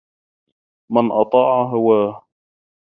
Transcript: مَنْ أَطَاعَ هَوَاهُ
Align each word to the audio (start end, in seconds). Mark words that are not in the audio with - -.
مَنْ 0.91 1.11
أَطَاعَ 1.11 1.63
هَوَاهُ 1.65 2.23